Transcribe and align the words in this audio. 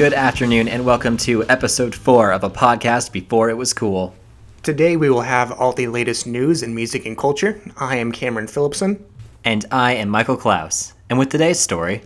Good 0.00 0.14
afternoon, 0.14 0.66
and 0.66 0.86
welcome 0.86 1.18
to 1.18 1.46
episode 1.50 1.94
four 1.94 2.32
of 2.32 2.42
a 2.42 2.48
podcast 2.48 3.12
before 3.12 3.50
it 3.50 3.58
was 3.58 3.74
cool. 3.74 4.14
Today 4.62 4.96
we 4.96 5.10
will 5.10 5.20
have 5.20 5.52
all 5.52 5.74
the 5.74 5.88
latest 5.88 6.26
news 6.26 6.62
in 6.62 6.74
music 6.74 7.04
and 7.04 7.18
culture. 7.18 7.60
I 7.76 7.96
am 7.96 8.10
Cameron 8.10 8.46
Phillipson. 8.46 9.04
And 9.44 9.66
I 9.70 9.92
am 9.92 10.08
Michael 10.08 10.38
Klaus. 10.38 10.94
And 11.10 11.18
with 11.18 11.28
today's 11.28 11.60
story, 11.60 12.00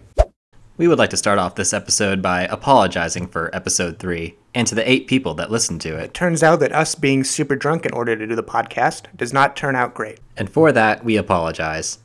we 0.76 0.88
would 0.88 0.98
like 0.98 1.10
to 1.10 1.16
start 1.16 1.38
off 1.38 1.54
this 1.54 1.72
episode 1.72 2.20
by 2.20 2.46
apologizing 2.46 3.28
for 3.28 3.54
episode 3.54 4.00
three 4.00 4.34
and 4.56 4.66
to 4.66 4.74
the 4.74 4.90
eight 4.90 5.06
people 5.06 5.34
that 5.34 5.52
listened 5.52 5.80
to 5.82 5.96
it. 5.96 6.06
It 6.06 6.14
Turns 6.14 6.42
out 6.42 6.58
that 6.58 6.72
us 6.72 6.96
being 6.96 7.22
super 7.22 7.54
drunk 7.54 7.86
in 7.86 7.92
order 7.92 8.16
to 8.16 8.26
do 8.26 8.34
the 8.34 8.42
podcast 8.42 9.04
does 9.16 9.32
not 9.32 9.54
turn 9.54 9.76
out 9.76 9.94
great. 9.94 10.18
And 10.36 10.50
for 10.50 10.72
that, 10.72 11.04
we 11.04 11.16
apologize. 11.16 12.00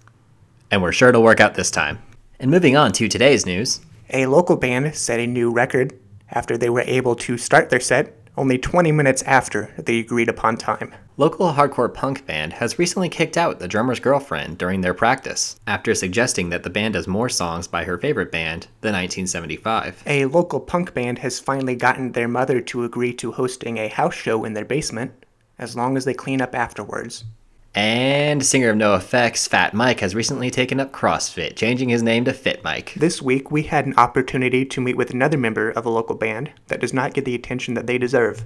And 0.69 0.83
we're 0.83 0.91
sure 0.91 1.09
it'll 1.09 1.23
work 1.23 1.39
out 1.39 1.55
this 1.55 1.71
time. 1.71 1.97
And 2.39 2.51
moving 2.51 2.77
on 2.77 2.91
to 2.91 3.07
today's 3.07 3.47
news. 3.47 3.81
A 4.11 4.25
local 4.25 4.55
band 4.55 4.95
set 4.95 5.19
a 5.19 5.27
new 5.27 5.51
record 5.51 5.93
after 6.31 6.57
they 6.57 6.69
were 6.69 6.81
able 6.81 7.15
to 7.17 7.37
start 7.37 7.69
their 7.69 7.79
set 7.79 8.15
only 8.35 8.57
20 8.57 8.91
minutes 8.91 9.21
after 9.23 9.71
the 9.77 9.99
agreed 9.99 10.29
upon 10.29 10.57
time. 10.57 10.93
Local 11.17 11.51
hardcore 11.51 11.93
punk 11.93 12.25
band 12.25 12.53
has 12.53 12.79
recently 12.79 13.09
kicked 13.09 13.37
out 13.37 13.59
the 13.59 13.67
drummer's 13.67 13.99
girlfriend 13.99 14.57
during 14.57 14.81
their 14.81 14.93
practice 14.93 15.59
after 15.67 15.93
suggesting 15.93 16.49
that 16.49 16.63
the 16.63 16.69
band 16.69 16.93
does 16.93 17.07
more 17.07 17.29
songs 17.29 17.67
by 17.67 17.83
her 17.83 17.97
favorite 17.97 18.31
band, 18.31 18.63
the 18.81 18.87
1975. 18.87 20.01
A 20.07 20.25
local 20.25 20.59
punk 20.59 20.93
band 20.93 21.19
has 21.19 21.39
finally 21.39 21.75
gotten 21.75 22.13
their 22.13 22.29
mother 22.29 22.61
to 22.61 22.85
agree 22.85 23.13
to 23.13 23.33
hosting 23.33 23.77
a 23.77 23.89
house 23.89 24.15
show 24.15 24.45
in 24.45 24.53
their 24.53 24.65
basement 24.65 25.11
as 25.59 25.75
long 25.75 25.97
as 25.97 26.05
they 26.05 26.13
clean 26.13 26.41
up 26.41 26.55
afterwards. 26.55 27.25
And 27.75 28.43
singer 28.43 28.69
of 28.69 28.77
NOFX, 28.77 29.47
Fat 29.47 29.75
Mike, 29.75 29.99
has 29.99 30.15
recently 30.15 30.49
taken 30.49 30.79
up 30.79 30.91
CrossFit, 30.91 31.55
changing 31.55 31.89
his 31.89 32.01
name 32.01 32.25
to 32.25 32.33
Fit 32.33 32.63
Mike. 32.63 32.93
This 32.95 33.21
week, 33.21 33.51
we 33.51 33.63
had 33.63 33.85
an 33.85 33.93
opportunity 33.95 34.65
to 34.65 34.81
meet 34.81 34.97
with 34.97 35.11
another 35.11 35.37
member 35.37 35.69
of 35.69 35.85
a 35.85 35.89
local 35.89 36.15
band 36.15 36.51
that 36.67 36.81
does 36.81 36.93
not 36.93 37.13
get 37.13 37.25
the 37.25 37.35
attention 37.35 37.75
that 37.75 37.85
they 37.85 37.99
deserve. 37.99 38.45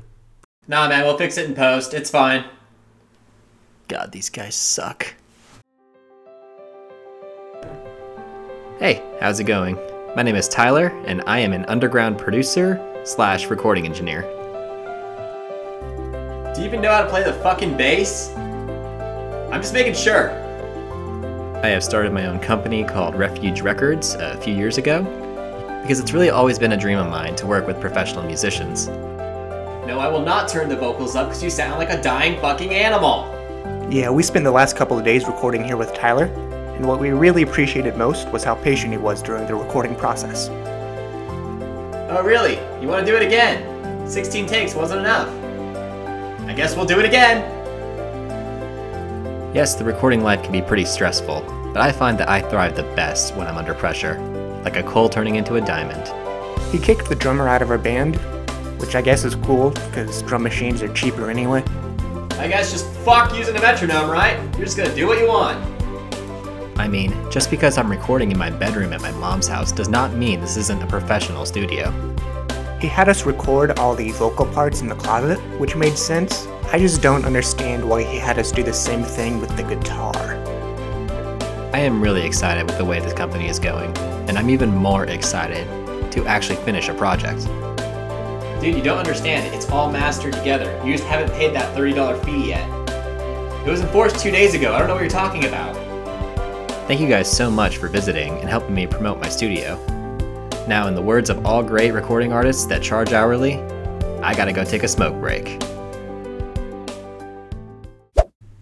Nah, 0.68 0.90
man, 0.90 1.06
we'll 1.06 1.18
fix 1.18 1.38
it 1.38 1.50
in 1.50 1.56
post. 1.56 1.94
It's 1.94 2.10
fine. 2.10 2.44
God, 3.88 4.12
these 4.12 4.30
guys 4.30 4.56
suck. 4.56 5.14
Hey, 8.80 9.02
how's 9.22 9.40
it 9.40 9.46
going? 9.46 9.78
My 10.18 10.24
name 10.24 10.36
is 10.36 10.50
Tyler, 10.50 10.88
and 11.06 11.24
I 11.28 11.40
am 11.40 11.54
an 11.54 11.64
underground 11.66 12.18
producer 12.18 12.82
slash 13.06 13.48
recording 13.48 13.86
engineer. 13.86 14.22
Do 16.54 16.62
you 16.62 16.68
even 16.68 16.82
know 16.82 16.92
how 16.92 17.04
to 17.04 17.10
play 17.10 17.24
the 17.24 17.34
fucking 17.34 17.78
bass? 17.78 18.34
I'm 19.54 19.62
just 19.62 19.76
making 19.76 19.94
sure. 19.94 20.32
I 21.64 21.68
have 21.68 21.84
started 21.84 22.12
my 22.12 22.26
own 22.26 22.40
company 22.40 22.84
called 22.84 23.14
Refuge 23.14 23.62
Records 23.62 24.16
uh, 24.16 24.34
a 24.36 24.42
few 24.42 24.56
years 24.56 24.80
ago 24.80 25.04
because 25.84 26.00
it's 26.00 26.12
really 26.12 26.32
always 26.32 26.58
been 26.58 26.72
a 26.72 26.78
dream 26.78 26.98
of 26.98 27.08
mine 27.08 27.36
to 27.36 27.46
work 27.46 27.68
with 27.68 27.80
professional 27.80 28.24
musicians. 28.24 28.88
No, 28.88 30.00
I 30.00 30.08
will 30.08 30.24
not 30.26 30.50
turn 30.50 30.70
the 30.70 30.76
vocals 30.76 31.16
up 31.16 31.28
because 31.28 31.44
you 31.44 31.52
sound 31.52 31.78
like 31.78 31.92
a 31.92 32.02
dying 32.02 32.42
fucking 32.42 32.74
animal. 32.74 33.30
Yeah, 33.92 34.10
we 34.10 34.24
spent 34.24 34.44
the 34.44 34.50
last 34.52 34.76
couple 34.76 34.98
of 34.98 35.06
days 35.06 35.28
recording 35.28 35.64
here 35.64 35.78
with 35.78 35.94
Tyler, 35.94 36.26
and 36.26 36.88
what 36.88 37.00
we 37.00 37.12
really 37.12 37.44
appreciated 37.44 37.96
most 37.96 38.28
was 38.30 38.44
how 38.44 38.56
patient 38.56 38.92
he 38.92 38.98
was 38.98 39.22
during 39.22 39.46
the 39.46 39.54
recording 39.54 39.96
process. 39.96 40.50
Oh, 42.10 42.24
really? 42.26 42.56
You 42.82 42.88
want 42.88 43.06
to 43.06 43.12
do 43.12 43.16
it 43.16 43.22
again? 43.22 44.10
16 44.10 44.48
takes 44.48 44.74
wasn't 44.74 45.02
enough. 45.02 45.30
I 46.48 46.54
guess 46.54 46.76
we'll 46.76 46.88
do 46.88 47.00
it 47.00 47.06
again. 47.06 47.63
Yes, 49.54 49.76
the 49.76 49.84
recording 49.84 50.24
life 50.24 50.42
can 50.42 50.52
be 50.52 50.64
pretty 50.64 50.84
stressful, 50.84 51.42
but 51.74 51.78
I 51.78 51.92
find 51.92 52.18
that 52.18 52.28
I 52.28 52.42
thrive 52.42 52.76
the 52.76 52.82
best 52.96 53.36
when 53.36 53.46
I'm 53.46 53.56
under 53.56 53.76
pressure, 53.76 54.20
like 54.64 54.78
a 54.78 54.82
coal 54.82 55.10
turning 55.10 55.36
into 55.36 55.58
a 55.58 55.62
diamond. 55.62 56.12
He 56.72 56.80
kicked 56.80 57.08
the 57.08 57.14
drummer 57.14 57.48
out 57.48 57.62
of 57.62 57.70
our 57.70 57.78
band, 57.78 58.16
which 58.82 58.96
I 58.96 59.04
guess 59.04 59.24
is 59.24 59.36
cool 59.36 59.70
because 59.70 60.24
drum 60.24 60.42
machines 60.42 60.82
are 60.82 60.92
cheaper 60.92 61.30
anyway. 61.30 61.64
I 62.40 62.48
guess 62.48 62.72
just 62.72 62.88
fuck 63.06 63.38
using 63.38 63.56
a 63.56 63.62
metronome, 63.62 64.10
right? 64.10 64.40
You're 64.56 64.66
just 64.66 64.76
gonna 64.76 64.96
do 64.96 65.06
what 65.06 65.20
you 65.20 65.28
want. 65.28 65.64
I 66.80 66.88
mean, 66.88 67.14
just 67.30 67.52
because 67.52 67.78
I'm 67.78 67.92
recording 67.92 68.32
in 68.32 68.40
my 68.40 68.50
bedroom 68.50 68.92
at 68.92 69.02
my 69.02 69.12
mom's 69.12 69.48
house 69.48 69.72
does 69.72 69.88
not 69.88 70.14
mean 70.14 70.42
this 70.42 70.58
isn't 70.58 70.82
a 70.82 70.88
professional 70.88 71.46
studio. 71.46 71.92
He 72.82 72.88
had 72.88 73.08
us 73.08 73.24
record 73.24 73.78
all 73.78 73.94
the 73.94 74.10
vocal 74.14 74.48
parts 74.48 74.82
in 74.82 74.88
the 74.88 74.96
closet, 74.96 75.38
which 75.60 75.76
made 75.76 75.96
sense. 75.96 76.48
I 76.74 76.80
just 76.80 77.04
don't 77.04 77.24
understand 77.24 77.88
why 77.88 78.02
he 78.02 78.18
had 78.18 78.40
us 78.40 78.52
do 78.52 78.64
the 78.64 78.74
same 78.74 79.04
thing 79.04 79.40
with 79.40 79.56
the 79.56 79.62
guitar. 79.62 80.16
I 81.72 81.78
am 81.78 82.02
really 82.02 82.26
excited 82.26 82.66
with 82.66 82.80
the 82.80 82.84
way 82.84 83.00
this 83.00 83.14
company 83.14 83.48
is 83.48 83.60
going, 83.60 83.96
and 84.28 84.40
I'm 84.40 84.50
even 84.50 84.76
more 84.76 85.06
excited 85.06 85.68
to 86.14 86.26
actually 86.26 86.56
finish 86.56 86.90
a 86.90 86.96
project. 86.96 87.42
Dude, 88.60 88.76
you 88.76 88.82
don't 88.82 88.98
understand. 88.98 89.54
It's 89.54 89.70
all 89.70 89.92
mastered 89.92 90.34
together. 90.34 90.82
You 90.84 90.94
just 90.94 91.04
haven't 91.04 91.32
paid 91.34 91.54
that 91.54 91.78
$30 91.78 92.26
fee 92.26 92.48
yet. 92.48 92.68
It 93.68 93.70
was 93.70 93.82
enforced 93.82 94.18
two 94.18 94.32
days 94.32 94.56
ago. 94.56 94.74
I 94.74 94.80
don't 94.80 94.88
know 94.88 94.96
what 94.96 95.02
you're 95.02 95.12
talking 95.12 95.46
about. 95.46 95.76
Thank 96.88 97.00
you 97.00 97.08
guys 97.08 97.32
so 97.32 97.52
much 97.52 97.78
for 97.78 97.88
visiting 97.88 98.34
and 98.40 98.50
helping 98.50 98.74
me 98.74 98.88
promote 98.88 99.20
my 99.20 99.30
studio. 99.30 99.76
Now, 100.68 100.88
in 100.88 100.96
the 100.96 101.04
words 101.04 101.30
of 101.30 101.46
all 101.46 101.62
great 101.62 101.92
recording 101.92 102.34
artists 102.34 102.66
that 102.66 102.82
charge 102.82 103.14
hourly, 103.14 103.60
I 104.24 104.34
gotta 104.34 104.54
go 104.54 104.64
take 104.64 104.82
a 104.82 104.88
smoke 104.88 105.14
break. 105.22 105.62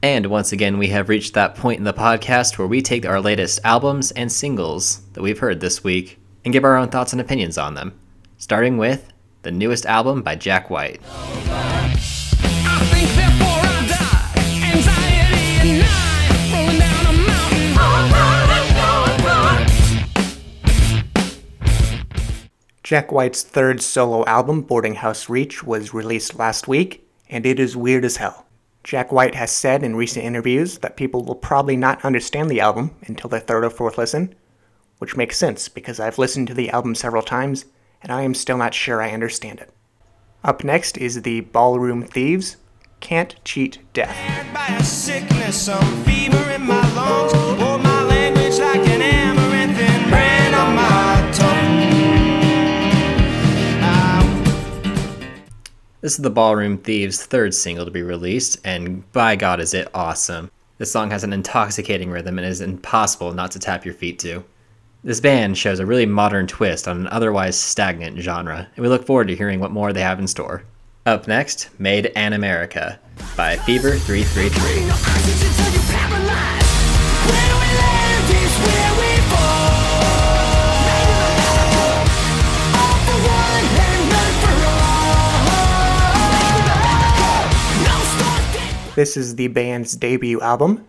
And 0.03 0.25
once 0.25 0.51
again, 0.51 0.79
we 0.79 0.88
have 0.88 1.09
reached 1.09 1.35
that 1.35 1.53
point 1.53 1.78
in 1.78 1.84
the 1.84 1.94
podcast 1.94 2.57
where 2.57 2.67
we 2.67 2.81
take 2.81 3.06
our 3.06 3.22
latest 3.22 3.59
albums 3.63 4.09
and 4.09 4.31
singles 4.31 5.01
that 5.13 5.22
we've 5.22 5.38
heard 5.38 5.59
this 5.59 5.84
week 5.84 6.17
and 6.44 6.51
give 6.51 6.63
our 6.63 6.75
own 6.75 6.89
thoughts 6.89 7.12
and 7.12 7.22
opinions 7.22 7.56
on 7.56 7.75
them, 7.75 7.94
starting 8.39 8.79
with 8.79 9.13
the 9.44 9.51
newest 9.51 9.85
album 9.85 10.23
by 10.23 10.35
Jack 10.35 10.72
White. 10.72 11.00
Jack 22.81 23.12
White's 23.12 23.44
third 23.44 23.83
solo 23.83 24.25
album, 24.25 24.63
Boarding 24.63 24.95
House 24.95 25.29
Reach, 25.29 25.63
was 25.63 25.94
released 25.94 26.39
last 26.39 26.68
week, 26.68 27.07
and 27.29 27.45
it 27.45 27.59
is 27.59 27.78
weird 27.78 28.03
as 28.03 28.18
hell. 28.18 28.47
Jack 28.84 29.12
White 29.12 29.36
has 29.36 29.52
said 29.52 29.84
in 29.84 29.96
recent 29.96 30.25
interviews 30.25 30.80
that 30.80 30.97
people 30.97 31.24
will 31.24 31.36
probably 31.36 31.78
not 31.78 32.03
understand 32.03 32.50
the 32.50 32.59
album 32.59 32.96
until 33.03 33.30
their 33.30 33.40
third 33.40 33.64
or 33.64 33.69
fourth 33.69 33.97
listen, 33.97 34.34
which 34.97 35.16
makes 35.16 35.38
sense 35.38 35.69
because 35.69 36.00
I've 36.00 36.18
listened 36.18 36.47
to 36.47 36.53
the 36.53 36.69
album 36.72 36.96
several 36.96 37.22
times 37.22 37.66
and 38.02 38.12
I 38.12 38.24
am 38.24 38.34
still 38.34 38.58
not 38.58 38.74
sure 38.74 39.02
I 39.02 39.12
understand 39.12 39.59
it. 39.59 39.72
Up 40.44 40.64
next 40.64 40.97
is 40.97 41.22
the 41.22 41.42
Ballroom 41.42 42.03
Thieves, 42.03 42.58
Can't 43.00 43.36
Cheat 43.46 43.80
Death. 43.94 44.18
This 56.01 56.13
is 56.13 56.23
the 56.23 56.31
Ballroom 56.31 56.79
Thieves' 56.79 57.23
third 57.23 57.53
single 57.53 57.85
to 57.85 57.91
be 57.91 58.01
released, 58.01 58.57
and 58.66 59.09
by 59.12 59.35
God, 59.35 59.59
is 59.59 59.75
it 59.75 59.88
awesome! 59.94 60.50
This 60.79 60.91
song 60.91 61.12
has 61.12 61.23
an 61.23 61.31
intoxicating 61.31 62.09
rhythm 62.09 62.39
and 62.39 62.47
is 62.47 62.59
impossible 62.59 63.34
not 63.34 63.51
to 63.51 63.59
tap 63.59 63.85
your 63.85 63.94
feet 63.94 64.17
to. 64.19 64.44
This 65.03 65.19
band 65.19 65.59
shows 65.59 65.79
a 65.79 65.85
really 65.85 66.07
modern 66.07 66.47
twist 66.47 66.88
on 66.88 67.01
an 67.01 67.07
otherwise 67.09 67.56
stagnant 67.56 68.18
genre, 68.18 68.68
and 68.75 68.81
we 68.81 68.89
look 68.89 69.06
forward 69.06 69.27
to 69.27 69.36
hearing 69.36 69.59
what 69.59 69.69
more 69.69 69.94
they 69.94 70.01
have 70.01 70.18
in 70.18 70.25
store. 70.25 70.63
Up 71.06 71.27
next, 71.27 71.69
Made 71.80 72.07
an 72.15 72.33
America 72.33 73.00
by 73.38 73.57
Fever 73.57 73.92
333. 74.00 75.71
This 89.01 89.18
is 89.18 89.36
the 89.36 89.48
band's 89.48 89.95
debut 89.95 90.39
album. 90.42 90.86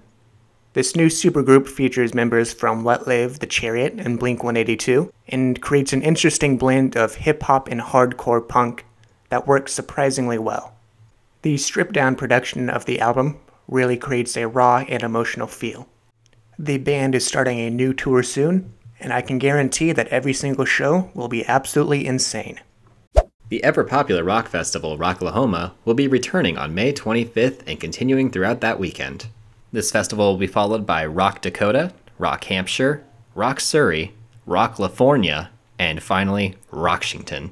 This 0.75 0.95
new 0.95 1.07
supergroup 1.07 1.67
features 1.67 2.13
members 2.13 2.53
from 2.53 2.85
Let 2.85 3.07
Live, 3.07 3.39
The 3.39 3.47
Chariot, 3.47 3.95
and 3.97 4.19
Blink 4.19 4.45
182, 4.45 5.11
and 5.29 5.59
creates 5.63 5.95
an 5.95 6.03
interesting 6.03 6.59
blend 6.59 6.95
of 6.95 7.15
hip 7.15 7.45
hop 7.45 7.69
and 7.69 7.81
hardcore 7.81 8.47
punk 8.47 8.85
that 9.31 9.47
works 9.47 9.73
surprisingly 9.73 10.37
well. 10.39 10.75
The 11.41 11.57
stripped 11.57 11.95
down 11.95 12.17
production 12.17 12.69
of 12.69 12.85
the 12.85 13.01
album 13.01 13.39
really 13.67 13.97
creates 13.97 14.37
a 14.37 14.47
raw 14.47 14.85
and 14.87 15.03
emotional 15.03 15.47
feel. 15.47 15.89
The 16.59 16.77
band 16.77 17.15
is 17.15 17.25
starting 17.25 17.61
a 17.61 17.71
new 17.71 17.95
tour 17.95 18.23
soon, 18.23 18.75
and 19.01 19.11
I 19.11 19.23
can 19.23 19.39
guarantee 19.39 19.91
that 19.93 20.09
every 20.09 20.35
single 20.35 20.67
show 20.67 21.11
will 21.15 21.29
be 21.29 21.47
absolutely 21.47 22.07
insane. 22.07 22.61
The 23.53 23.63
ever 23.63 23.85
popular 23.85 24.25
rock 24.25 24.49
festival 24.49 24.97
Rocklahoma 24.97 25.73
will 25.85 25.93
be 25.93 26.09
returning 26.09 26.57
on 26.57 26.75
May 26.75 26.91
25th 26.91 27.61
and 27.67 27.79
continuing 27.79 28.31
throughout 28.31 28.63
that 28.63 28.79
weekend. 28.79 29.27
This 29.71 29.91
festival 29.91 30.31
will 30.31 30.39
be 30.39 30.47
followed 30.47 30.87
by 30.87 31.05
Rock 31.05 31.43
Dakota, 31.43 31.93
Rock 32.17 32.45
Hampshire, 32.45 33.05
Rock 33.35 33.61
Surrey, 33.61 34.15
Rock 34.47 34.79
California, 34.79 35.51
and 35.79 36.03
finally 36.03 36.57
Rockshington. 36.71 37.51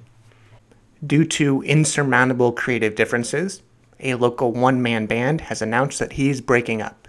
Due 1.06 1.26
to 1.26 1.60
insurmountable 1.64 2.52
creative 2.52 2.94
differences, 2.94 3.60
a 3.98 4.14
local 4.14 4.52
one 4.52 4.80
man 4.80 5.04
band 5.04 5.42
has 5.42 5.60
announced 5.60 5.98
that 5.98 6.14
he's 6.14 6.40
breaking 6.40 6.80
up 6.80 7.08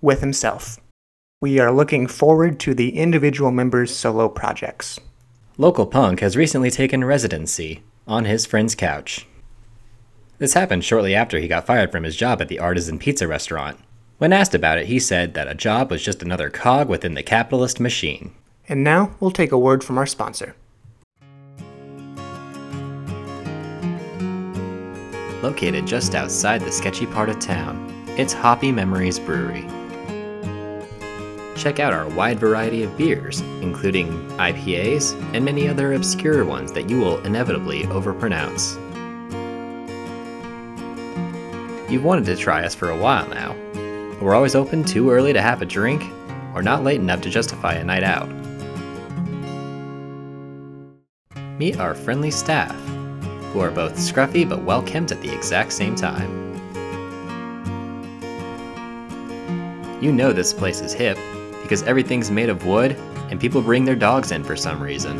with 0.00 0.20
himself. 0.20 0.78
We 1.42 1.58
are 1.58 1.70
looking 1.70 2.06
forward 2.06 2.58
to 2.60 2.72
the 2.72 2.96
individual 2.96 3.50
members' 3.50 3.94
solo 3.94 4.30
projects. 4.30 4.98
Local 5.58 5.84
Punk 5.84 6.20
has 6.20 6.34
recently 6.34 6.70
taken 6.70 7.04
residency 7.04 7.82
on 8.06 8.24
his 8.24 8.46
friend's 8.46 8.74
couch. 8.74 9.26
This 10.38 10.54
happened 10.54 10.84
shortly 10.84 11.14
after 11.14 11.38
he 11.38 11.46
got 11.48 11.66
fired 11.66 11.92
from 11.92 12.02
his 12.02 12.16
job 12.16 12.40
at 12.40 12.48
the 12.48 12.58
Artisan 12.58 12.98
Pizza 12.98 13.28
restaurant. 13.28 13.78
When 14.18 14.32
asked 14.32 14.54
about 14.54 14.78
it, 14.78 14.86
he 14.86 14.98
said 14.98 15.34
that 15.34 15.48
a 15.48 15.54
job 15.54 15.90
was 15.90 16.02
just 16.02 16.22
another 16.22 16.50
cog 16.50 16.88
within 16.88 17.14
the 17.14 17.22
capitalist 17.22 17.80
machine. 17.80 18.34
And 18.68 18.82
now 18.84 19.14
we'll 19.20 19.30
take 19.30 19.52
a 19.52 19.58
word 19.58 19.84
from 19.84 19.98
our 19.98 20.06
sponsor. 20.06 20.54
Located 25.42 25.86
just 25.86 26.14
outside 26.14 26.60
the 26.60 26.70
sketchy 26.70 27.06
part 27.06 27.28
of 27.28 27.40
town, 27.40 28.04
it's 28.16 28.32
Hoppy 28.32 28.70
Memories 28.70 29.18
Brewery. 29.18 29.66
Check 31.62 31.78
out 31.78 31.92
our 31.92 32.08
wide 32.08 32.40
variety 32.40 32.82
of 32.82 32.98
beers, 32.98 33.40
including 33.60 34.10
IPAs 34.30 35.12
and 35.32 35.44
many 35.44 35.68
other 35.68 35.92
obscure 35.92 36.44
ones 36.44 36.72
that 36.72 36.90
you 36.90 36.98
will 36.98 37.24
inevitably 37.24 37.84
overpronounce. 37.84 38.74
You've 41.88 42.02
wanted 42.02 42.24
to 42.24 42.34
try 42.34 42.64
us 42.64 42.74
for 42.74 42.90
a 42.90 42.96
while 42.96 43.28
now. 43.28 43.54
but 43.74 44.22
We're 44.22 44.34
always 44.34 44.56
open 44.56 44.82
too 44.82 45.08
early 45.12 45.32
to 45.32 45.40
have 45.40 45.62
a 45.62 45.64
drink, 45.64 46.02
or 46.52 46.64
not 46.64 46.82
late 46.82 47.00
enough 47.00 47.20
to 47.20 47.30
justify 47.30 47.74
a 47.74 47.84
night 47.84 48.02
out. 48.02 48.28
Meet 51.60 51.78
our 51.78 51.94
friendly 51.94 52.32
staff, 52.32 52.74
who 53.52 53.60
are 53.60 53.70
both 53.70 53.94
scruffy 53.94 54.48
but 54.48 54.64
well 54.64 54.82
kempt 54.82 55.12
at 55.12 55.22
the 55.22 55.32
exact 55.32 55.72
same 55.72 55.94
time. 55.94 56.40
You 60.02 60.10
know 60.10 60.32
this 60.32 60.52
place 60.52 60.80
is 60.80 60.92
hip 60.92 61.16
because 61.72 61.88
everything's 61.88 62.30
made 62.30 62.50
of 62.50 62.66
wood 62.66 62.92
and 63.30 63.40
people 63.40 63.62
bring 63.62 63.86
their 63.86 63.96
dogs 63.96 64.30
in 64.30 64.44
for 64.44 64.54
some 64.54 64.78
reason. 64.78 65.18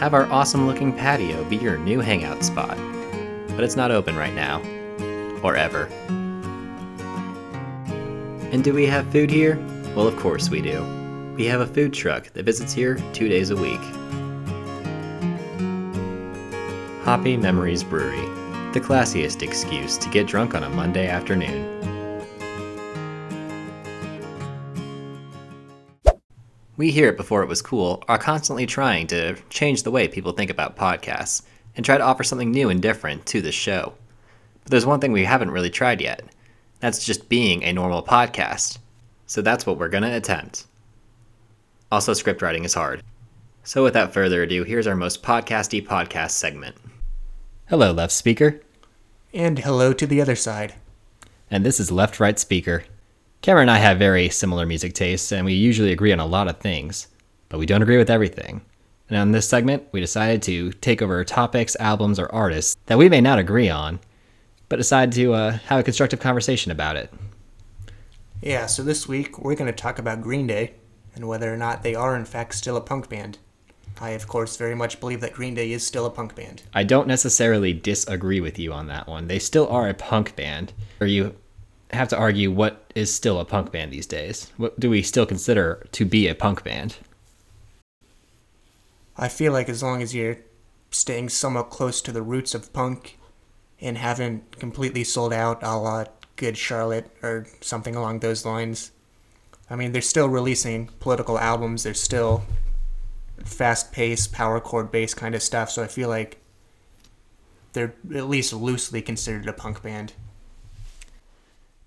Have 0.00 0.14
our 0.14 0.26
awesome 0.32 0.66
looking 0.66 0.92
patio 0.92 1.44
be 1.44 1.54
your 1.54 1.78
new 1.78 2.00
hangout 2.00 2.42
spot, 2.42 2.76
but 3.50 3.62
it's 3.62 3.76
not 3.76 3.92
open 3.92 4.16
right 4.16 4.34
now. 4.34 4.60
Or 5.44 5.54
ever. 5.54 5.84
And 8.50 8.64
do 8.64 8.74
we 8.74 8.84
have 8.86 9.06
food 9.12 9.30
here? 9.30 9.64
Well, 9.94 10.08
of 10.08 10.16
course 10.16 10.50
we 10.50 10.60
do. 10.60 10.82
We 11.36 11.44
have 11.46 11.60
a 11.60 11.68
food 11.68 11.92
truck 11.94 12.32
that 12.32 12.44
visits 12.44 12.72
here 12.72 12.98
two 13.12 13.28
days 13.28 13.50
a 13.50 13.56
week. 13.56 13.80
Hoppy 17.04 17.36
Memories 17.36 17.84
Brewery, 17.84 18.26
the 18.72 18.80
classiest 18.80 19.42
excuse 19.42 19.96
to 19.98 20.08
get 20.08 20.26
drunk 20.26 20.56
on 20.56 20.64
a 20.64 20.68
Monday 20.68 21.06
afternoon. 21.06 21.91
We 26.82 26.90
here 26.90 27.12
Before 27.12 27.44
It 27.44 27.48
Was 27.48 27.62
Cool 27.62 28.02
are 28.08 28.18
constantly 28.18 28.66
trying 28.66 29.06
to 29.06 29.36
change 29.50 29.84
the 29.84 29.92
way 29.92 30.08
people 30.08 30.32
think 30.32 30.50
about 30.50 30.76
podcasts 30.76 31.42
and 31.76 31.86
try 31.86 31.96
to 31.96 32.02
offer 32.02 32.24
something 32.24 32.50
new 32.50 32.70
and 32.70 32.82
different 32.82 33.24
to 33.26 33.40
the 33.40 33.52
show. 33.52 33.94
But 34.64 34.72
there's 34.72 34.84
one 34.84 34.98
thing 34.98 35.12
we 35.12 35.22
haven't 35.22 35.52
really 35.52 35.70
tried 35.70 36.00
yet. 36.00 36.24
That's 36.80 37.06
just 37.06 37.28
being 37.28 37.62
a 37.62 37.72
normal 37.72 38.02
podcast. 38.02 38.78
So 39.28 39.42
that's 39.42 39.64
what 39.64 39.78
we're 39.78 39.90
going 39.90 40.02
to 40.02 40.16
attempt. 40.16 40.66
Also, 41.92 42.14
script 42.14 42.42
writing 42.42 42.64
is 42.64 42.74
hard. 42.74 43.00
So 43.62 43.84
without 43.84 44.12
further 44.12 44.42
ado, 44.42 44.64
here's 44.64 44.88
our 44.88 44.96
most 44.96 45.22
podcasty 45.22 45.86
podcast 45.86 46.32
segment. 46.32 46.74
Hello, 47.68 47.92
left 47.92 48.12
speaker. 48.12 48.60
And 49.32 49.60
hello 49.60 49.92
to 49.92 50.04
the 50.08 50.20
other 50.20 50.34
side. 50.34 50.74
And 51.48 51.64
this 51.64 51.78
is 51.78 51.92
Left 51.92 52.18
Right 52.18 52.40
Speaker. 52.40 52.82
Cameron 53.42 53.68
and 53.68 53.76
I 53.76 53.78
have 53.78 53.98
very 53.98 54.28
similar 54.28 54.64
music 54.64 54.94
tastes, 54.94 55.32
and 55.32 55.44
we 55.44 55.52
usually 55.52 55.90
agree 55.90 56.12
on 56.12 56.20
a 56.20 56.26
lot 56.26 56.46
of 56.46 56.60
things, 56.60 57.08
but 57.48 57.58
we 57.58 57.66
don't 57.66 57.82
agree 57.82 57.98
with 57.98 58.08
everything. 58.08 58.62
And 59.08 59.18
on 59.18 59.32
this 59.32 59.48
segment, 59.48 59.82
we 59.90 60.00
decided 60.00 60.42
to 60.42 60.70
take 60.74 61.02
over 61.02 61.24
topics, 61.24 61.76
albums, 61.80 62.20
or 62.20 62.32
artists 62.32 62.76
that 62.86 62.98
we 62.98 63.08
may 63.08 63.20
not 63.20 63.40
agree 63.40 63.68
on, 63.68 63.98
but 64.68 64.76
decide 64.76 65.10
to 65.12 65.34
uh, 65.34 65.58
have 65.66 65.80
a 65.80 65.82
constructive 65.82 66.20
conversation 66.20 66.70
about 66.70 66.94
it. 66.94 67.12
Yeah, 68.40 68.66
so 68.66 68.84
this 68.84 69.08
week 69.08 69.40
we're 69.40 69.56
going 69.56 69.66
to 69.66 69.76
talk 69.76 69.98
about 69.98 70.22
Green 70.22 70.46
Day 70.46 70.74
and 71.16 71.26
whether 71.26 71.52
or 71.52 71.56
not 71.56 71.82
they 71.82 71.96
are 71.96 72.14
in 72.14 72.24
fact 72.24 72.54
still 72.54 72.76
a 72.76 72.80
punk 72.80 73.08
band. 73.08 73.38
I, 74.00 74.10
of 74.10 74.28
course, 74.28 74.56
very 74.56 74.76
much 74.76 75.00
believe 75.00 75.20
that 75.20 75.34
Green 75.34 75.54
Day 75.54 75.72
is 75.72 75.84
still 75.84 76.06
a 76.06 76.10
punk 76.10 76.36
band. 76.36 76.62
I 76.72 76.84
don't 76.84 77.08
necessarily 77.08 77.72
disagree 77.72 78.40
with 78.40 78.58
you 78.58 78.72
on 78.72 78.86
that 78.86 79.08
one. 79.08 79.26
They 79.26 79.40
still 79.40 79.66
are 79.66 79.88
a 79.88 79.94
punk 79.94 80.36
band, 80.36 80.72
Are 81.00 81.06
you 81.08 81.34
have 81.92 82.08
to 82.08 82.18
argue 82.18 82.50
what 82.50 82.90
is 82.94 83.14
still 83.14 83.38
a 83.38 83.44
punk 83.44 83.70
band 83.72 83.92
these 83.92 84.06
days. 84.06 84.50
What 84.56 84.78
do 84.78 84.90
we 84.90 85.02
still 85.02 85.26
consider 85.26 85.86
to 85.92 86.04
be 86.04 86.28
a 86.28 86.34
punk 86.34 86.64
band? 86.64 86.96
I 89.16 89.28
feel 89.28 89.52
like 89.52 89.68
as 89.68 89.82
long 89.82 90.02
as 90.02 90.14
you're 90.14 90.38
staying 90.90 91.28
somewhat 91.28 91.70
close 91.70 92.00
to 92.02 92.12
the 92.12 92.22
roots 92.22 92.54
of 92.54 92.72
punk 92.72 93.18
and 93.80 93.98
haven't 93.98 94.58
completely 94.58 95.04
sold 95.04 95.32
out 95.32 95.62
a 95.62 95.76
la 95.76 96.04
Good 96.36 96.56
Charlotte 96.56 97.10
or 97.22 97.46
something 97.60 97.94
along 97.94 98.20
those 98.20 98.44
lines. 98.46 98.90
I 99.68 99.76
mean, 99.76 99.92
they're 99.92 100.02
still 100.02 100.28
releasing 100.28 100.88
political 100.98 101.38
albums, 101.38 101.82
they're 101.82 101.94
still 101.94 102.44
fast 103.44 103.92
paced, 103.92 104.32
power 104.32 104.60
chord 104.60 104.90
based 104.90 105.16
kind 105.16 105.34
of 105.34 105.42
stuff, 105.42 105.70
so 105.70 105.82
I 105.82 105.86
feel 105.86 106.08
like 106.08 106.38
they're 107.72 107.94
at 108.14 108.28
least 108.28 108.52
loosely 108.52 109.02
considered 109.02 109.48
a 109.48 109.52
punk 109.52 109.82
band. 109.82 110.14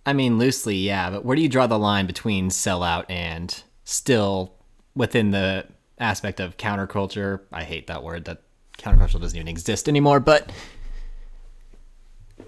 I 0.05 0.13
mean, 0.13 0.37
loosely, 0.37 0.75
yeah, 0.75 1.09
but 1.09 1.25
where 1.25 1.35
do 1.35 1.41
you 1.41 1.49
draw 1.49 1.65
the 1.65 1.79
line 1.79 2.05
between 2.05 2.49
sellout 2.49 3.05
and 3.09 3.63
still 3.85 4.53
within 4.95 5.31
the 5.31 5.65
aspect 5.97 6.39
of 6.39 6.57
counterculture? 6.57 7.41
I 7.51 7.63
hate 7.63 7.88
that 7.88 8.03
word. 8.03 8.25
That 8.25 8.43
counterculture 8.77 9.19
doesn't 9.19 9.35
even 9.35 9.47
exist 9.47 9.89
anymore, 9.89 10.19
but 10.19 10.51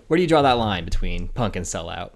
where 0.08 0.18
do 0.18 0.22
you 0.22 0.28
draw 0.28 0.44
that 0.44 0.54
line 0.54 0.86
between 0.86 1.30
punk 1.30 1.56
and 1.56 1.66
sellout? 1.66 2.12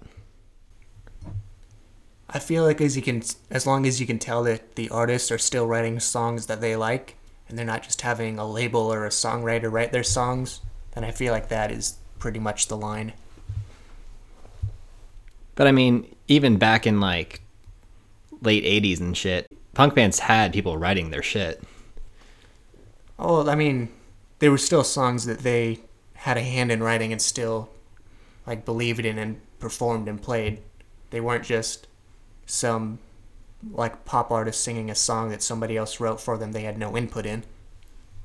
I 2.30 2.38
feel 2.38 2.64
like 2.64 2.80
as 2.80 2.96
you 2.96 3.02
can, 3.02 3.22
as 3.50 3.66
long 3.66 3.84
as 3.84 4.00
you 4.00 4.06
can 4.06 4.18
tell 4.18 4.42
that 4.44 4.76
the 4.76 4.88
artists 4.90 5.30
are 5.30 5.38
still 5.38 5.66
writing 5.66 6.00
songs 6.00 6.46
that 6.46 6.60
they 6.60 6.76
like, 6.76 7.16
and 7.48 7.58
they're 7.58 7.66
not 7.66 7.82
just 7.82 8.00
having 8.02 8.38
a 8.38 8.48
label 8.48 8.92
or 8.92 9.04
a 9.04 9.10
songwriter 9.10 9.70
write 9.70 9.92
their 9.92 10.04
songs, 10.04 10.60
then 10.94 11.04
I 11.04 11.10
feel 11.10 11.32
like 11.32 11.48
that 11.48 11.70
is 11.70 11.96
pretty 12.18 12.38
much 12.38 12.68
the 12.68 12.76
line. 12.76 13.12
But 15.54 15.66
I 15.66 15.72
mean, 15.72 16.14
even 16.28 16.56
back 16.56 16.86
in 16.86 17.00
like 17.00 17.42
late 18.40 18.64
80s 18.64 19.00
and 19.00 19.16
shit, 19.16 19.46
punk 19.74 19.94
bands 19.94 20.20
had 20.20 20.52
people 20.52 20.76
writing 20.76 21.10
their 21.10 21.22
shit. 21.22 21.62
Oh, 23.18 23.48
I 23.48 23.54
mean, 23.54 23.90
there 24.38 24.50
were 24.50 24.58
still 24.58 24.84
songs 24.84 25.26
that 25.26 25.40
they 25.40 25.80
had 26.14 26.36
a 26.36 26.42
hand 26.42 26.72
in 26.72 26.82
writing 26.82 27.12
and 27.12 27.20
still 27.20 27.70
like 28.46 28.64
believed 28.64 29.04
in 29.04 29.18
and 29.18 29.40
performed 29.58 30.08
and 30.08 30.20
played. 30.20 30.60
They 31.10 31.20
weren't 31.20 31.44
just 31.44 31.86
some 32.46 32.98
like 33.70 34.04
pop 34.04 34.30
artist 34.30 34.62
singing 34.62 34.90
a 34.90 34.94
song 34.94 35.30
that 35.30 35.42
somebody 35.42 35.76
else 35.76 36.00
wrote 36.00 36.20
for 36.20 36.36
them 36.36 36.52
they 36.52 36.62
had 36.62 36.78
no 36.78 36.96
input 36.96 37.26
in. 37.26 37.44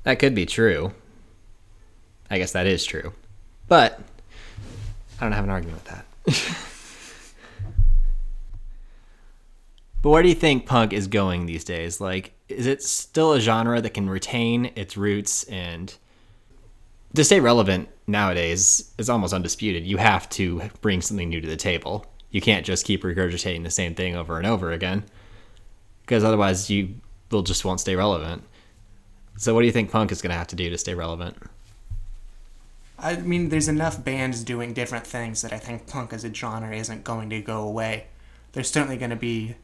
That 0.02 0.18
could 0.18 0.34
be 0.34 0.46
true. 0.46 0.92
I 2.30 2.38
guess 2.38 2.52
that 2.52 2.66
is 2.66 2.84
true. 2.84 3.12
But 3.68 4.00
I 5.20 5.22
don't 5.22 5.32
have 5.32 5.44
an 5.44 5.50
argument 5.50 5.82
with 5.84 6.44
that. 6.44 6.64
but 10.02 10.10
where 10.10 10.22
do 10.22 10.28
you 10.28 10.34
think 10.34 10.66
punk 10.66 10.92
is 10.92 11.06
going 11.06 11.46
these 11.46 11.64
days? 11.64 12.00
Like, 12.00 12.32
is 12.48 12.66
it 12.66 12.82
still 12.82 13.32
a 13.32 13.40
genre 13.40 13.80
that 13.80 13.94
can 13.94 14.08
retain 14.08 14.72
its 14.76 14.96
roots 14.96 15.44
and 15.44 15.94
to 17.14 17.24
stay 17.24 17.40
relevant 17.40 17.88
nowadays 18.06 18.92
is 18.98 19.10
almost 19.10 19.34
undisputed. 19.34 19.86
You 19.86 19.96
have 19.96 20.28
to 20.30 20.62
bring 20.80 21.02
something 21.02 21.28
new 21.28 21.40
to 21.40 21.48
the 21.48 21.56
table. 21.56 22.06
You 22.30 22.40
can't 22.40 22.66
just 22.66 22.84
keep 22.84 23.02
regurgitating 23.02 23.64
the 23.64 23.70
same 23.70 23.94
thing 23.94 24.16
over 24.16 24.36
and 24.38 24.46
over 24.46 24.72
again 24.72 25.04
because 26.02 26.24
otherwise 26.24 26.70
you 26.70 26.94
will 27.30 27.42
just 27.42 27.64
won't 27.64 27.80
stay 27.80 27.96
relevant. 27.96 28.42
So 29.36 29.54
what 29.54 29.60
do 29.60 29.66
you 29.66 29.72
think 29.72 29.90
punk 29.90 30.10
is 30.10 30.22
going 30.22 30.30
to 30.30 30.38
have 30.38 30.48
to 30.48 30.56
do 30.56 30.68
to 30.70 30.78
stay 30.78 30.94
relevant? 30.94 31.36
I 32.98 33.16
mean, 33.16 33.50
there's 33.50 33.68
enough 33.68 34.02
bands 34.02 34.42
doing 34.42 34.72
different 34.72 35.06
things 35.06 35.42
that 35.42 35.52
I 35.52 35.58
think 35.58 35.86
punk 35.86 36.12
as 36.12 36.24
a 36.24 36.34
genre 36.34 36.74
isn't 36.74 37.04
going 37.04 37.30
to 37.30 37.40
go 37.40 37.60
away. 37.60 38.06
There's 38.52 38.70
certainly 38.70 38.96
going 38.96 39.10
to 39.10 39.16
be 39.16 39.54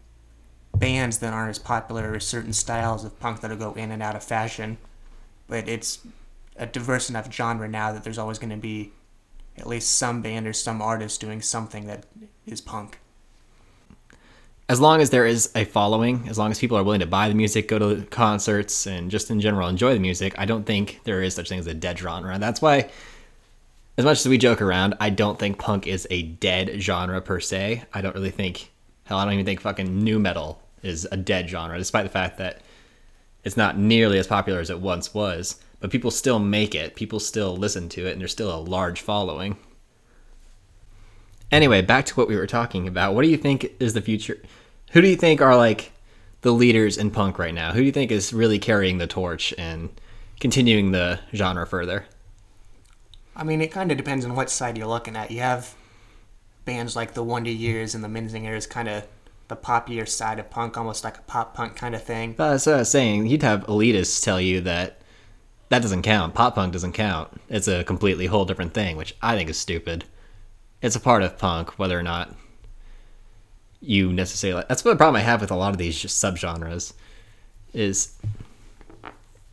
bands 0.75 1.19
that 1.19 1.33
aren't 1.33 1.51
as 1.51 1.59
popular 1.59 2.13
or 2.13 2.21
certain 2.21 2.53
styles 2.53 3.05
of 3.05 3.19
punk 3.21 3.41
that'll 3.41 3.57
go 3.57 3.73
in 3.75 3.91
and 3.91 4.03
out 4.03 4.17
of 4.17 4.25
fashion, 4.25 4.79
but 5.49 5.69
it's 5.69 5.99
a 6.57 6.67
diverse 6.67 7.09
enough 7.11 7.33
genre 7.33 7.69
now 7.69 7.93
that 7.93 8.05
there's 8.05 8.19
always 8.19 8.39
going 8.39 8.51
to 8.51 8.57
be 8.57 8.93
at 9.57 9.67
least 9.67 9.97
some 9.97 10.23
band 10.23 10.47
or 10.47 10.53
some 10.53 10.83
artist 10.83 11.21
doing 11.21 11.41
something 11.41 11.87
that 11.87 12.05
is 12.47 12.61
punk. 12.61 12.99
as 14.69 14.81
long 14.81 15.01
as 15.01 15.11
there 15.11 15.27
is 15.27 15.51
a 15.55 15.65
following, 15.65 16.27
as 16.29 16.39
long 16.39 16.51
as 16.51 16.59
people 16.59 16.77
are 16.77 16.83
willing 16.83 17.01
to 17.01 17.07
buy 17.07 17.29
the 17.29 17.35
music, 17.35 17.69
go 17.69 17.79
to 17.79 18.03
concerts, 18.07 18.87
and 18.87 19.11
just 19.11 19.31
in 19.31 19.41
general 19.41 19.69
enjoy 19.69 19.93
the 19.93 20.01
music, 20.01 20.35
I 20.39 20.47
don't 20.47 20.65
think 20.65 21.01
there 21.05 21.23
is 21.23 21.35
such 21.35 21.51
thing 21.51 21.59
as 21.59 21.67
a 21.67 21.75
dead 21.75 21.99
genre. 21.99 22.39
That's 22.39 22.63
why, 22.63 22.89
as 23.99 24.05
much 24.05 24.21
as 24.21 24.29
we 24.29 24.39
joke 24.39 24.63
around, 24.63 24.95
I 25.01 25.11
don't 25.11 25.39
think 25.39 25.59
punk 25.59 25.87
is 25.87 26.07
a 26.11 26.23
dead 26.23 26.81
genre 26.81 27.21
per 27.21 27.41
se. 27.41 27.85
I 27.93 28.01
don't 28.01 28.15
really 28.15 28.31
think, 28.31 28.73
hell, 29.05 29.19
I 29.19 29.25
don't 29.25 29.35
even 29.35 29.45
think 29.45 29.61
fucking 29.61 30.03
nu 30.03 30.19
metal 30.19 30.63
is 30.85 31.07
a 31.11 31.17
dead 31.17 31.49
genre, 31.49 31.79
despite 31.79 32.05
the 32.05 32.11
fact 32.11 32.39
that 32.39 32.61
it's 33.43 33.57
not 33.57 33.79
nearly 33.79 34.19
as 34.19 34.27
popular 34.27 34.61
as 34.61 34.71
it 34.71 34.81
once 34.81 35.15
was. 35.15 35.61
But 35.81 35.91
people 35.91 36.11
still 36.11 36.39
make 36.39 36.75
it, 36.75 36.95
people 36.95 37.21
still 37.21 37.57
listen 37.57 37.89
to 37.91 38.07
it, 38.07 38.13
and 38.13 38.21
there's 38.21 38.33
still 38.33 38.55
a 38.55 38.59
large 38.59 39.01
following. 39.01 39.57
Anyway, 41.53 41.83
back 41.83 42.07
to 42.07 42.15
what 42.15 42.27
we 42.27 42.37
were 42.37 42.47
talking 42.47 42.89
about. 42.89 43.15
What 43.15 43.23
do 43.23 43.29
you 43.29 43.37
think 43.37 43.71
is 43.79 43.93
the 43.93 44.01
future? 44.01 44.41
Who 44.93 45.03
do 45.03 45.09
you 45.09 45.17
think 45.17 45.41
are 45.41 45.57
like 45.57 45.93
the 46.41 46.53
leaders 46.53 46.97
in 46.97 47.11
punk 47.11 47.39
right 47.39 47.55
now? 47.55 47.73
Who 47.73 47.81
do 47.81 47.85
you 47.85 47.93
think 47.93 48.11
is 48.11 48.33
really 48.33 48.59
carrying 48.59 48.99
the 48.99 49.07
torch 49.07 49.53
and 49.59 49.91
continuing 50.41 50.93
the 50.93 51.21
genre 51.35 51.67
further? 51.67 52.07
I 53.37 53.45
mean, 53.45 53.61
it 53.61 53.71
kind 53.71 53.91
of 53.91 53.99
depends 53.99 54.25
on 54.25 54.35
what 54.35 54.51
side 54.51 54.79
you're 54.79 54.87
looking 54.87 55.17
at. 55.17 55.31
You 55.31 55.41
have 55.41 55.75
bands 56.65 56.97
like 56.97 57.15
the 57.15 57.23
Wonder 57.23 57.51
Years 57.51 57.95
and 57.95 58.03
the 58.03 58.09
Menzingers, 58.09 58.69
kind 58.69 58.89
of 58.89 59.07
the 59.49 59.57
poppier 59.57 60.09
side 60.09 60.39
of 60.39 60.51
punk, 60.51 60.77
almost 60.77 61.05
like 61.05 61.19
a 61.19 61.23
pop 61.23 61.55
punk 61.55 61.77
kind 61.77 61.95
of 61.95 62.03
thing. 62.03 62.35
That's 62.37 62.67
what 62.67 62.77
I 62.77 62.79
was 62.79 62.91
saying. 62.91 63.27
You'd 63.27 63.43
have 63.43 63.67
elitists 63.67 64.23
tell 64.23 64.41
you 64.41 64.61
that 64.63 65.01
that 65.69 65.83
doesn't 65.83 66.03
count. 66.03 66.35
Pop 66.35 66.55
punk 66.55 66.73
doesn't 66.73 66.93
count. 66.93 67.29
It's 67.49 67.69
a 67.69 67.85
completely 67.85 68.27
whole 68.27 68.45
different 68.45 68.75
thing, 68.75 68.97
which 68.97 69.15
I 69.21 69.37
think 69.37 69.51
is 69.51 69.59
stupid 69.59 70.05
it's 70.85 70.97
a 70.97 71.01
part 71.01 71.23
of 71.23 71.39
punk, 71.39 71.79
whether 71.79 71.99
or 71.99 72.03
not 72.03 72.35
you 73.81 74.13
necessarily. 74.13 74.65
That's 74.69 74.83
the 74.83 74.95
problem 74.97 75.17
I 75.17 75.25
have 75.25 75.41
with 75.41 75.51
a 75.51 75.57
lot 75.57 75.71
of 75.71 75.79
these 75.79 75.99
just 75.99 76.23
subgenres, 76.23 76.93
is 77.73 78.15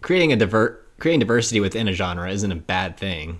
creating 0.01 0.33
a 0.33 0.35
divert 0.35 0.89
creating 0.99 1.21
diversity 1.21 1.61
within 1.61 1.87
a 1.87 1.93
genre 1.93 2.29
isn't 2.29 2.51
a 2.51 2.55
bad 2.55 2.97
thing. 2.97 3.39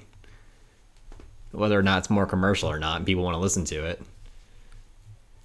Whether 1.51 1.77
or 1.77 1.83
not 1.83 1.99
it's 1.99 2.09
more 2.09 2.25
commercial 2.25 2.71
or 2.71 2.79
not, 2.79 2.95
and 2.95 3.05
people 3.05 3.23
want 3.23 3.35
to 3.35 3.39
listen 3.39 3.65
to 3.65 3.85
it. 3.85 4.01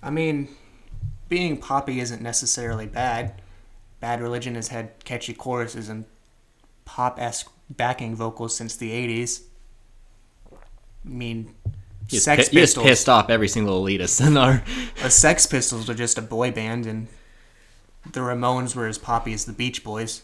I 0.01 0.11
mean, 0.11 0.49
being 1.29 1.57
poppy 1.57 2.01
isn't 2.01 2.23
necessarily 2.23 2.87
bad. 2.87 3.41
Bad 4.01 4.21
Religion 4.21 4.55
has 4.55 4.69
had 4.69 5.05
catchy 5.05 5.33
choruses 5.33 5.89
and 5.89 6.05
pop 6.85 7.21
esque 7.21 7.51
backing 7.71 8.15
vocals 8.15 8.57
since 8.57 8.77
the 8.77 8.91
80s. 8.91 9.43
I 10.53 11.09
mean, 11.09 11.55
Sex 12.09 12.49
Pistols. 12.49 12.87
Pissed 12.87 13.09
off 13.09 13.31
every 13.31 13.49
single 13.49 13.83
elitist 13.83 14.25
in 14.25 14.37
our. 14.37 14.63
The 15.03 15.11
Sex 15.11 15.47
Pistols 15.47 15.89
were 15.89 15.95
just 15.95 16.19
a 16.19 16.23
boy 16.23 16.51
band, 16.51 16.87
and 16.87 17.09
the 18.13 18.21
Ramones 18.21 18.75
were 18.75 18.87
as 18.87 18.99
poppy 18.99 19.33
as 19.33 19.45
the 19.45 19.53
Beach 19.53 19.85
Boys. 19.85 20.23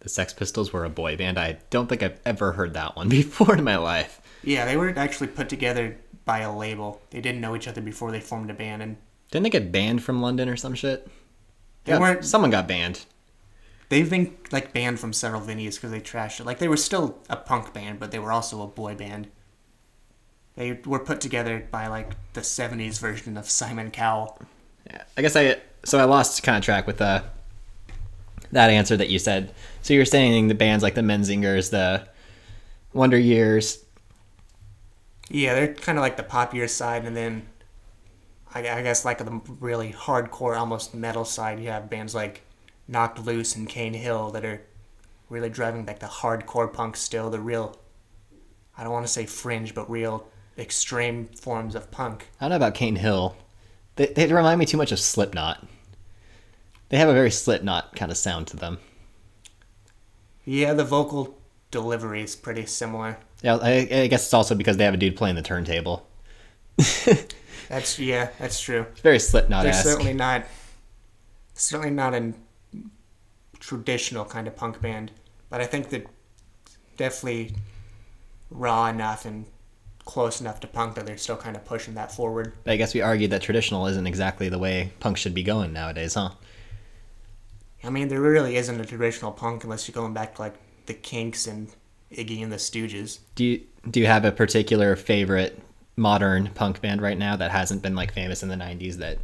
The 0.00 0.08
Sex 0.08 0.32
Pistols 0.32 0.72
were 0.72 0.84
a 0.84 0.90
boy 0.90 1.16
band. 1.16 1.38
I 1.38 1.58
don't 1.68 1.88
think 1.88 2.02
I've 2.02 2.18
ever 2.24 2.52
heard 2.52 2.74
that 2.74 2.96
one 2.96 3.08
before 3.10 3.56
in 3.56 3.64
my 3.64 3.76
life. 3.76 4.20
Yeah, 4.42 4.64
they 4.64 4.76
were 4.76 4.92
actually 4.96 5.28
put 5.28 5.48
together 5.48 5.98
by 6.30 6.38
a 6.38 6.56
label. 6.56 7.02
They 7.10 7.20
didn't 7.20 7.40
know 7.40 7.56
each 7.56 7.66
other 7.66 7.80
before 7.80 8.12
they 8.12 8.20
formed 8.20 8.50
a 8.50 8.54
band, 8.54 8.82
and 8.82 8.96
didn't 9.32 9.42
they 9.42 9.50
get 9.50 9.72
banned 9.72 10.04
from 10.04 10.22
London 10.22 10.48
or 10.48 10.54
some 10.54 10.76
shit? 10.76 11.08
They 11.82 11.98
weren't. 11.98 12.24
Someone 12.24 12.52
got 12.52 12.68
banned. 12.68 13.04
They've 13.88 14.08
been 14.08 14.36
like 14.52 14.72
banned 14.72 15.00
from 15.00 15.12
several 15.12 15.40
venues 15.40 15.74
because 15.74 15.90
they 15.90 16.00
trashed 16.00 16.38
it. 16.38 16.46
Like 16.46 16.60
they 16.60 16.68
were 16.68 16.76
still 16.76 17.18
a 17.28 17.34
punk 17.34 17.74
band, 17.74 17.98
but 17.98 18.12
they 18.12 18.20
were 18.20 18.30
also 18.30 18.62
a 18.62 18.68
boy 18.68 18.94
band. 18.94 19.26
They 20.54 20.78
were 20.86 21.00
put 21.00 21.20
together 21.20 21.66
by 21.68 21.88
like 21.88 22.12
the 22.34 22.42
'70s 22.42 23.00
version 23.00 23.36
of 23.36 23.50
Simon 23.50 23.90
Cowell. 23.90 24.40
Yeah, 24.86 25.02
I 25.16 25.22
guess 25.22 25.34
I 25.34 25.56
so 25.84 25.98
I 25.98 26.04
lost 26.04 26.44
contract 26.44 26.86
with 26.86 27.00
uh, 27.00 27.22
that 28.52 28.70
answer 28.70 28.96
that 28.96 29.08
you 29.08 29.18
said. 29.18 29.52
So 29.82 29.94
you're 29.94 30.04
saying 30.04 30.46
the 30.46 30.54
bands 30.54 30.84
like 30.84 30.94
the 30.94 31.00
Menzingers, 31.00 31.70
the 31.70 32.06
Wonder 32.92 33.18
Years. 33.18 33.84
Yeah, 35.30 35.54
they're 35.54 35.74
kind 35.74 35.96
of 35.96 36.02
like 36.02 36.16
the 36.16 36.24
popular 36.24 36.66
side, 36.66 37.04
and 37.04 37.16
then 37.16 37.46
I, 38.52 38.60
I 38.68 38.82
guess 38.82 39.04
like 39.04 39.18
the 39.18 39.40
really 39.60 39.92
hardcore, 39.92 40.58
almost 40.58 40.92
metal 40.92 41.24
side. 41.24 41.60
You 41.60 41.68
have 41.68 41.88
bands 41.88 42.14
like 42.14 42.42
Knocked 42.88 43.24
Loose 43.24 43.54
and 43.54 43.68
Cane 43.68 43.94
Hill 43.94 44.30
that 44.32 44.44
are 44.44 44.60
really 45.28 45.48
driving 45.48 45.86
like 45.86 46.00
the 46.00 46.06
hardcore 46.06 46.72
punk 46.72 46.96
still, 46.96 47.30
the 47.30 47.40
real. 47.40 47.78
I 48.76 48.82
don't 48.82 48.92
want 48.92 49.06
to 49.06 49.12
say 49.12 49.24
fringe, 49.24 49.72
but 49.74 49.88
real 49.88 50.26
extreme 50.58 51.28
forms 51.28 51.74
of 51.74 51.90
punk. 51.90 52.28
I 52.40 52.44
don't 52.44 52.50
know 52.50 52.56
about 52.56 52.74
Cane 52.74 52.96
Hill. 52.96 53.36
They, 53.96 54.06
they 54.06 54.32
remind 54.32 54.58
me 54.58 54.66
too 54.66 54.76
much 54.76 54.92
of 54.92 54.98
Slipknot. 54.98 55.64
They 56.88 56.98
have 56.98 57.08
a 57.08 57.14
very 57.14 57.30
Slipknot 57.30 57.94
kind 57.94 58.10
of 58.10 58.18
sound 58.18 58.48
to 58.48 58.56
them. 58.56 58.78
Yeah, 60.44 60.74
the 60.74 60.84
vocal 60.84 61.39
delivery 61.70 62.22
is 62.22 62.36
pretty 62.36 62.66
similar. 62.66 63.18
Yeah, 63.42 63.56
I, 63.56 63.88
I 63.90 64.06
guess 64.06 64.24
it's 64.24 64.34
also 64.34 64.54
because 64.54 64.76
they 64.76 64.84
have 64.84 64.94
a 64.94 64.98
dude 64.98 65.16
playing 65.16 65.36
the 65.36 65.42
turntable. 65.42 66.06
that's 67.68 67.98
yeah, 67.98 68.30
that's 68.38 68.60
true. 68.60 68.86
It's 68.92 69.00
very 69.00 69.18
Slipknot. 69.18 69.64
They're 69.64 69.72
certainly 69.72 70.14
not, 70.14 70.44
certainly 71.54 71.90
not 71.90 72.14
a 72.14 72.32
traditional 73.58 74.24
kind 74.24 74.46
of 74.46 74.56
punk 74.56 74.80
band, 74.80 75.12
but 75.48 75.60
I 75.60 75.66
think 75.66 75.90
that 75.90 76.06
definitely 76.96 77.54
raw 78.50 78.88
enough 78.88 79.24
and 79.24 79.46
close 80.04 80.40
enough 80.40 80.60
to 80.60 80.66
punk 80.66 80.96
that 80.96 81.06
they're 81.06 81.16
still 81.16 81.36
kind 81.36 81.56
of 81.56 81.64
pushing 81.64 81.94
that 81.94 82.12
forward. 82.12 82.52
But 82.64 82.72
I 82.72 82.76
guess 82.76 82.94
we 82.94 83.00
argued 83.00 83.30
that 83.30 83.42
traditional 83.42 83.86
isn't 83.86 84.06
exactly 84.06 84.48
the 84.48 84.58
way 84.58 84.92
punk 85.00 85.16
should 85.16 85.34
be 85.34 85.42
going 85.42 85.72
nowadays, 85.72 86.14
huh? 86.14 86.30
I 87.82 87.90
mean, 87.90 88.08
there 88.08 88.20
really 88.20 88.56
isn't 88.56 88.80
a 88.80 88.84
traditional 88.84 89.32
punk 89.32 89.64
unless 89.64 89.88
you're 89.88 89.94
going 89.94 90.12
back 90.12 90.34
to 90.34 90.42
like 90.42 90.54
the 90.86 90.94
Kinks 90.94 91.46
and 91.46 91.68
Iggy 92.12 92.42
and 92.42 92.52
the 92.52 92.56
Stooges. 92.56 93.20
Do 93.34 93.44
you 93.44 93.60
do 93.90 94.00
you 94.00 94.06
have 94.06 94.24
a 94.24 94.32
particular 94.32 94.96
favorite 94.96 95.60
modern 95.96 96.50
punk 96.54 96.80
band 96.80 97.02
right 97.02 97.18
now 97.18 97.36
that 97.36 97.50
hasn't 97.50 97.82
been 97.82 97.94
like 97.94 98.12
famous 98.12 98.42
in 98.42 98.48
the 98.48 98.56
'90s 98.56 98.96
that 98.96 99.18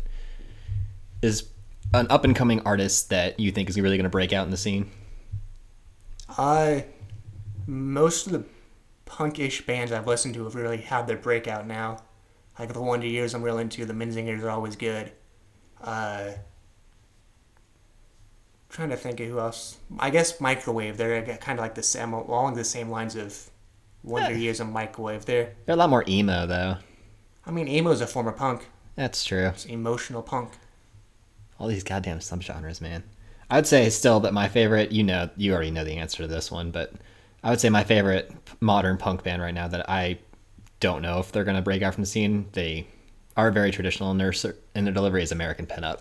is 1.23 1.49
an 1.95 2.07
up 2.11 2.25
and 2.25 2.35
coming 2.35 2.61
artist 2.61 3.11
that 3.11 3.39
you 3.39 3.51
think 3.51 3.69
is 3.69 3.81
really 3.81 3.97
going 3.97 4.05
to 4.05 4.11
break 4.11 4.33
out 4.33 4.45
in 4.45 4.51
the 4.51 4.57
scene? 4.57 4.91
I 6.29 6.87
most 7.67 8.27
of 8.27 8.33
the 8.33 8.45
punkish 9.07 9.65
bands 9.67 9.93
I've 9.93 10.07
listened 10.07 10.35
to 10.35 10.45
have 10.45 10.55
really 10.55 10.79
had 10.79 11.07
their 11.07 11.17
breakout 11.17 11.67
now. 11.67 11.99
Like 12.59 12.73
the 12.73 12.81
Wonder 12.81 13.07
Years 13.07 13.35
I'm 13.35 13.43
real 13.43 13.59
into, 13.59 13.85
the 13.85 13.93
Menzingers 13.93 14.43
are 14.43 14.51
always 14.51 14.77
good. 14.77 15.13
Uh, 15.81 16.31
trying 18.69 18.91
to 18.91 18.97
think 18.97 19.21
of 19.21 19.29
who 19.29 19.39
else. 19.39 19.79
I 19.99 20.11
guess 20.11 20.41
Microwave. 20.41 20.97
They're 20.97 21.23
kind 21.39 21.59
of 21.59 21.63
like 21.63 21.75
the 21.75 21.83
same, 21.83 22.13
along 22.13 22.55
the 22.55 22.65
same 22.65 22.91
lines 22.91 23.17
of 23.17 23.51
Wonder 24.03 24.33
yeah. 24.33 24.39
Years 24.39 24.61
and 24.61 24.73
Microwave. 24.73 25.25
They're 25.25 25.53
they're 25.65 25.75
a 25.75 25.79
lot 25.79 25.91
more 25.91 26.05
emo 26.09 26.47
though. 26.47 26.77
I 27.45 27.51
mean, 27.51 27.69
emo 27.69 27.91
is 27.91 28.01
a 28.01 28.07
form 28.07 28.29
of 28.29 28.37
punk. 28.37 28.67
That's 28.95 29.25
true. 29.25 29.47
It's 29.47 29.67
emotional 29.67 30.23
punk. 30.23 30.53
All 31.59 31.69
these 31.69 31.85
goddamn 31.85 32.19
subgenres, 32.19 32.81
man. 32.81 33.03
I'd 33.49 33.67
say 33.67 33.89
still 33.91 34.21
that 34.21 34.35
my 34.35 34.49
favorite. 34.49 34.93
You 34.93 35.05
know, 35.05 35.31
you 35.37 35.53
already 35.53 35.71
know 35.71 35.85
the 35.85 35.97
answer 35.97 36.19
to 36.19 36.27
this 36.27 36.51
one, 36.51 36.71
but 36.71 36.93
I 37.43 37.51
would 37.51 37.61
say 37.61 37.69
my 37.69 37.85
favorite 37.85 38.33
modern 38.61 38.97
punk 38.97 39.23
band 39.23 39.43
right 39.43 39.55
now 39.55 39.69
that 39.69 39.89
I 39.89 40.19
don't 40.81 41.03
know 41.03 41.19
if 41.21 41.33
they're 41.33 41.45
going 41.45 41.57
to 41.57 41.63
break 41.63 41.83
out 41.83 41.95
from 41.95 42.03
the 42.03 42.09
scene. 42.09 42.47
They 42.53 42.87
are 43.37 43.51
very 43.51 43.71
traditional 43.71 44.11
in 44.11 44.19
their 44.19 44.33
in 44.75 44.85
their 44.85 44.95
delivery 44.95 45.23
is 45.23 45.33
American 45.33 45.67
Pinup. 45.67 46.01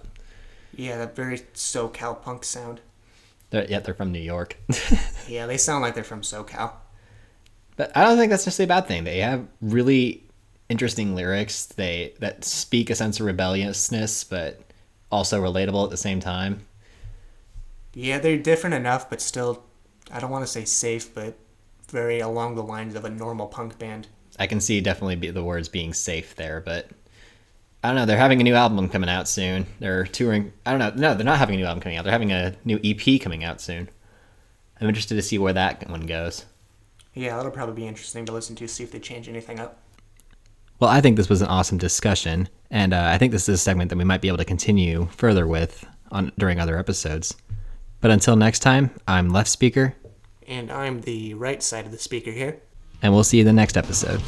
Yeah, 0.75 0.98
that 0.98 1.15
very 1.15 1.39
SoCal 1.53 2.22
punk 2.22 2.44
sound. 2.44 2.82
They're, 3.50 3.65
yeah, 3.70 3.79
they're 3.79 3.94
from 3.94 4.12
New 4.12 4.20
York. 4.20 4.58
yeah, 5.27 5.46
they 5.46 5.58
sound 5.58 5.82
like 5.82 5.96
they're 5.96 6.03
from 6.03 6.22
SoCal. 6.22 6.74
But 7.77 7.96
I 7.96 8.03
don't 8.03 8.17
think 8.17 8.29
that's 8.29 8.46
necessarily 8.46 8.74
a 8.74 8.75
bad 8.75 8.88
thing. 8.88 9.03
They 9.03 9.20
have 9.20 9.48
really 9.62 10.24
interesting 10.70 11.15
lyrics. 11.15 11.65
They 11.65 12.13
that 12.20 12.44
speak 12.44 12.89
a 12.89 12.96
sense 12.96 13.20
of 13.20 13.25
rebelliousness, 13.25 14.24
but 14.24 14.62
also 15.12 15.41
relatable 15.41 15.84
at 15.84 15.89
the 15.89 15.98
same 15.98 16.20
time. 16.20 16.65
Yeah, 17.94 18.20
they're 18.20 18.38
different 18.38 18.74
enough, 18.74 19.10
but 19.10 19.22
still 19.22 19.63
I 20.12 20.20
don't 20.20 20.32
want 20.32 20.44
to 20.44 20.51
say 20.51 20.65
safe, 20.65 21.13
but 21.13 21.38
very 21.89 22.20
along 22.20 22.55
the 22.55 22.63
lines 22.63 22.96
of 22.96 23.05
a 23.05 23.10
normal 23.10 23.48
punk 23.48 23.77
band. 23.77 24.08
I 24.38 24.48
can 24.48 24.60
see 24.60 24.82
definitely 24.82 25.15
be 25.15 25.32
the 25.32 25.44
words 25.44 25.70
being 25.70 25.94
safe 25.94 26.36
there, 26.36 26.62
but 26.62 26.89
I 27.86 27.89
don't 27.89 27.98
know. 27.98 28.08
They're 28.08 28.18
having 28.18 28.42
a 28.42 28.44
new 28.44 28.56
album 28.56 28.89
coming 28.89 29.12
out 29.12 29.27
soon. 29.27 29.68
They're 29.80 30.06
touring. 30.06 30.51
I 30.65 30.72
don't 30.72 30.80
know. 30.80 31.10
No, 31.10 31.13
they're 31.13 31.24
not 31.24 31.38
having 31.38 31.54
a 31.54 31.60
new 31.60 31.65
album 31.65 31.82
coming 31.82 32.00
out. 32.00 32.04
They're 32.04 32.12
having 32.12 32.32
a 32.32 32.56
new 32.65 32.80
EP 32.84 33.22
coming 33.22 33.44
out 33.44 33.62
soon. 33.62 33.89
I'm 34.82 34.88
interested 34.88 35.13
to 35.13 35.22
see 35.22 35.38
where 35.38 35.54
that 35.54 35.88
one 35.88 36.08
goes. 36.08 36.46
Yeah, 37.13 37.38
that'll 37.38 37.51
probably 37.51 37.75
be 37.75 37.88
interesting 37.88 38.25
to 38.25 38.32
listen 38.32 38.56
to, 38.56 38.68
see 38.68 38.84
if 38.84 38.92
they 38.92 39.00
change 39.00 39.30
anything 39.30 39.60
up. 39.60 39.77
Well, 40.80 40.89
I 40.89 41.00
think 41.00 41.15
this 41.15 41.30
was 41.30 41.44
an 41.44 41.48
awesome 41.48 41.77
discussion, 41.77 42.50
and 42.72 42.92
uh, 42.92 43.10
I 43.13 43.20
think 43.20 43.32
this 43.32 43.48
is 43.48 43.60
a 43.60 43.63
segment 43.63 43.89
that 43.89 43.98
we 44.00 44.04
might 44.04 44.20
be 44.20 44.30
able 44.30 44.39
to 44.39 44.46
continue 44.46 45.08
further 45.12 45.46
with 45.46 45.86
on 46.12 46.32
during 46.39 46.60
other 46.60 46.80
episodes. 46.80 47.36
But 48.01 48.10
until 48.10 48.36
next 48.36 48.60
time, 48.60 48.89
I'm 49.08 49.30
left 49.30 49.50
speaker. 49.50 49.94
And 50.48 50.72
I'm 50.72 51.01
the 51.01 51.36
right 51.36 51.62
side 51.62 51.86
of 51.86 51.92
the 51.92 52.00
speaker 52.00 52.32
here. 52.32 52.62
And 53.04 53.13
we'll 53.13 53.24
see 53.24 53.38
you 53.38 53.42
in 53.42 53.48
the 53.48 53.54
next 53.54 53.77
episode. 53.77 54.22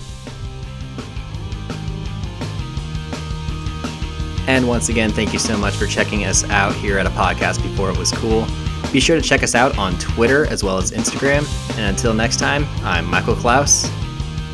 And 4.47 4.67
once 4.67 4.89
again, 4.89 5.11
thank 5.11 5.33
you 5.33 5.39
so 5.39 5.57
much 5.57 5.75
for 5.75 5.85
checking 5.85 6.23
us 6.23 6.43
out 6.49 6.73
here 6.73 6.97
at 6.97 7.05
a 7.05 7.09
podcast 7.09 7.61
before 7.61 7.89
it 7.91 7.97
was 7.97 8.11
cool. 8.11 8.47
Be 8.93 9.01
sure 9.01 9.17
to 9.17 9.21
check 9.21 9.43
us 9.43 9.53
out 9.53 9.77
on 9.77 9.97
Twitter 9.99 10.45
as 10.47 10.63
well 10.63 10.77
as 10.77 10.91
Instagram. 10.91 11.45
And 11.71 11.81
until 11.81 12.13
next 12.13 12.37
time, 12.37 12.65
I'm 12.83 13.05
Michael 13.05 13.35
Klaus. 13.35 13.91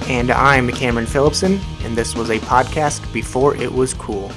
And 0.10 0.32
I'm 0.32 0.70
Cameron 0.70 1.06
Phillipson, 1.06 1.62
and 1.84 1.96
this 1.96 2.16
was 2.16 2.30
a 2.30 2.40
podcast 2.40 3.12
before 3.14 3.56
it 3.56 3.72
was 3.72 3.94
cool. 3.94 4.32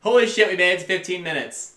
Holy 0.00 0.26
shit, 0.26 0.48
we 0.48 0.56
made 0.56 0.72
it 0.72 0.80
to 0.80 0.86
15 0.86 1.22
minutes. 1.22 1.73